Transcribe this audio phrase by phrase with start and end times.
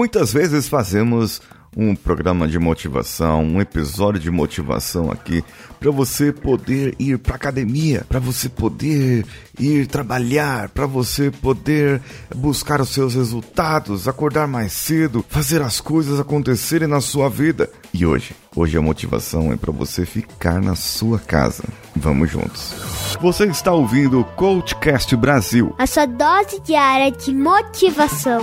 [0.00, 1.42] Muitas vezes fazemos
[1.76, 5.44] um programa de motivação, um episódio de motivação aqui
[5.78, 9.26] para você poder ir para academia, para você poder
[9.58, 12.00] ir trabalhar, para você poder
[12.34, 17.68] buscar os seus resultados, acordar mais cedo, fazer as coisas acontecerem na sua vida.
[17.92, 21.64] E hoje, hoje a motivação é para você ficar na sua casa.
[21.94, 22.72] Vamos juntos.
[23.20, 28.40] Você está ouvindo o Coachcast Brasil, a sua dose diária de motivação.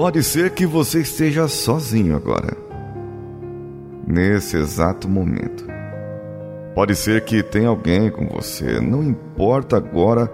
[0.00, 2.56] Pode ser que você esteja sozinho agora,
[4.06, 5.66] nesse exato momento.
[6.72, 10.32] Pode ser que tenha alguém com você, não importa agora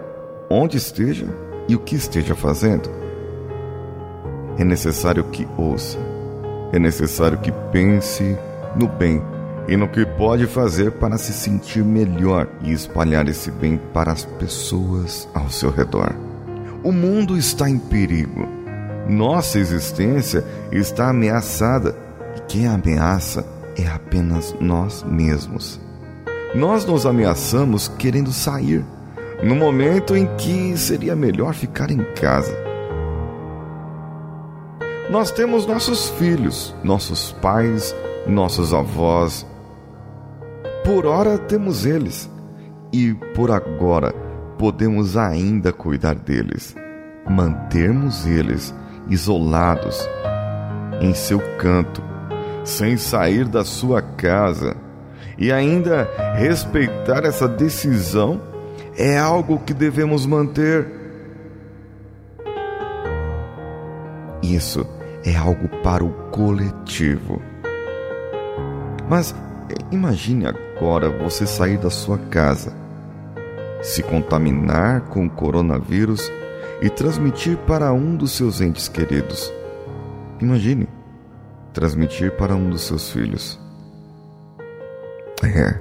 [0.50, 1.26] onde esteja
[1.66, 2.90] e o que esteja fazendo.
[4.58, 5.98] É necessário que ouça,
[6.70, 8.36] é necessário que pense
[8.76, 9.22] no bem
[9.66, 14.26] e no que pode fazer para se sentir melhor e espalhar esse bem para as
[14.26, 16.14] pessoas ao seu redor.
[16.82, 18.62] O mundo está em perigo
[19.08, 21.94] nossa existência está ameaçada
[22.36, 23.46] e quem ameaça
[23.76, 25.80] é apenas nós mesmos.
[26.54, 28.84] Nós nos ameaçamos querendo sair,
[29.42, 32.56] no momento em que seria melhor ficar em casa.
[35.10, 37.94] Nós temos nossos filhos, nossos pais,
[38.26, 39.46] nossos avós.
[40.84, 42.30] Por hora temos eles
[42.92, 44.14] e por agora
[44.58, 46.74] podemos ainda cuidar deles,
[47.28, 48.72] mantermos eles
[49.08, 50.08] isolados
[51.00, 52.02] em seu canto,
[52.64, 54.76] sem sair da sua casa,
[55.36, 58.40] e ainda respeitar essa decisão
[58.96, 60.86] é algo que devemos manter.
[64.42, 64.86] Isso
[65.24, 67.42] é algo para o coletivo.
[69.08, 69.34] Mas
[69.90, 72.72] imagine agora você sair da sua casa,
[73.82, 76.30] se contaminar com o coronavírus
[76.80, 79.52] e transmitir para um dos seus entes queridos.
[80.40, 80.88] Imagine
[81.72, 83.58] transmitir para um dos seus filhos.
[85.42, 85.78] É,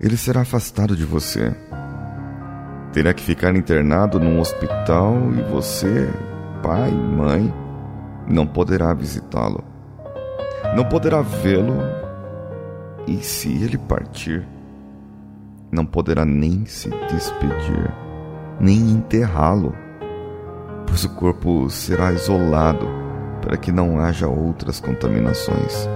[0.00, 1.54] ele será afastado de você.
[2.92, 6.10] Terá que ficar internado num hospital e você,
[6.62, 7.52] pai, mãe,
[8.28, 9.64] não poderá visitá-lo.
[10.76, 11.76] Não poderá vê-lo
[13.06, 14.46] e se ele partir,
[15.70, 17.90] não poderá nem se despedir,
[18.60, 19.74] nem enterrá-lo
[20.92, 22.86] pois o corpo será isolado
[23.40, 25.88] para que não haja outras contaminações.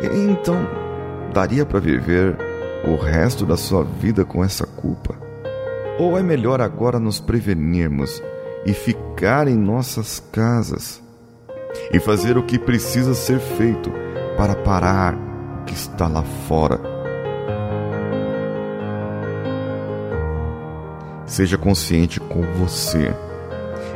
[0.00, 0.56] Então,
[1.34, 2.36] daria para viver
[2.86, 5.16] o resto da sua vida com essa culpa?
[5.98, 8.22] Ou é melhor agora nos prevenirmos
[8.64, 11.02] e ficar em nossas casas
[11.92, 13.90] e fazer o que precisa ser feito
[14.36, 16.95] para parar o que está lá fora?
[21.26, 23.12] Seja consciente com você.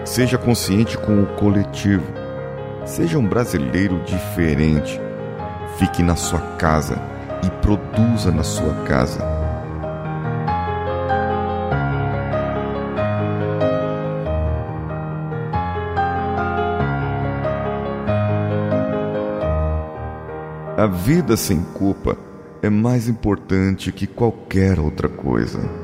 [0.05, 2.05] Seja consciente com o coletivo.
[2.85, 5.01] Seja um brasileiro diferente.
[5.79, 7.01] Fique na sua casa
[7.47, 9.25] e produza na sua casa.
[20.77, 22.17] A vida sem culpa
[22.63, 25.80] é mais importante que qualquer outra coisa.